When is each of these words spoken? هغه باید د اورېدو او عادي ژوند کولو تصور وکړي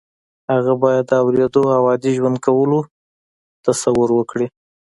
هغه 0.53 0.73
باید 0.81 1.05
د 1.07 1.13
اورېدو 1.23 1.63
او 1.77 1.81
عادي 1.89 2.11
ژوند 2.17 2.37
کولو 2.45 2.79
تصور 3.65 4.09
وکړي 4.13 4.47